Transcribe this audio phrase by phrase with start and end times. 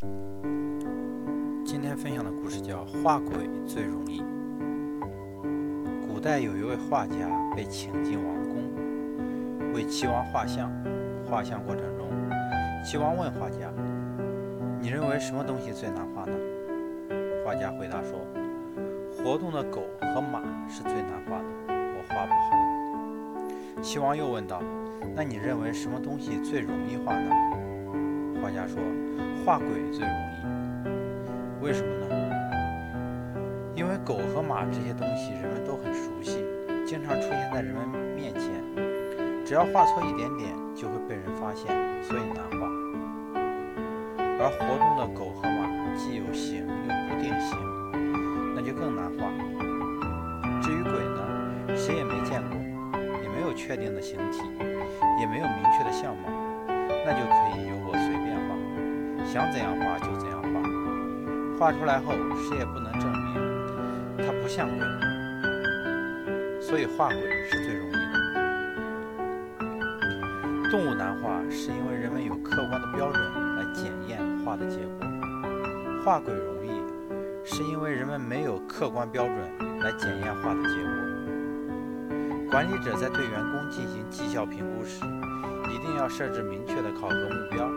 [0.00, 4.20] 今天分享的故事叫《画鬼最容易》。
[6.06, 7.14] 古代有一位画家
[7.56, 10.70] 被请进王宫，为齐王画像。
[11.28, 12.08] 画像过程中，
[12.84, 13.72] 齐王问画家
[14.80, 16.32] ：“你认为什么东西最难画呢？”
[17.44, 18.20] 画家回答说
[19.18, 24.62] ：“活动的狗和马是最难画的，我画不好。”齐王又问道
[25.14, 27.30] ：“那你认为什么东西最容易画呢？”
[28.40, 28.76] 画家说
[29.44, 31.64] ：“画鬼最容易。
[31.64, 32.06] 为什么呢？
[33.74, 36.44] 因为狗和马这些东西人们都很熟悉，
[36.86, 38.50] 经常出现在人们面前，
[39.44, 41.66] 只要画错一点点。”就会被人发现，
[42.04, 42.68] 所以难画。
[44.38, 45.66] 而活动的狗和马
[45.96, 47.58] 既有形又不定形，
[48.54, 49.26] 那就更难画。
[50.62, 52.56] 至于鬼呢，谁也没见过，
[53.20, 54.38] 也没有确定的形体，
[55.18, 56.30] 也没有明确的相貌，
[57.04, 57.67] 那就可以，
[59.30, 60.48] 想怎样画就怎样画。
[61.58, 62.14] 画出来后，
[62.48, 63.34] 谁也不能证明
[64.26, 64.78] 它不像鬼，
[66.62, 67.98] 所以画鬼是最容易的。
[70.70, 73.22] 动物难画，是因为人们有客观的标准
[73.56, 75.06] 来检验画的结果；
[76.04, 76.80] 画鬼容易，
[77.44, 79.36] 是因为人们没有客观标准
[79.80, 80.92] 来检验画的结果。
[82.50, 85.04] 管理者在对员工进行绩效评估时，
[85.74, 87.68] 一定要设置明确的考核目标。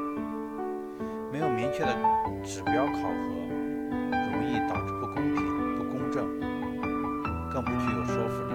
[1.32, 1.96] 没有明确的
[2.44, 3.08] 指标考核，
[4.34, 5.36] 容易导致不公平、
[5.78, 6.28] 不公正，
[7.50, 8.54] 更不具有说服力，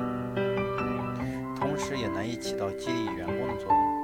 [1.59, 3.96] 同时也难以起到激励员工的作用。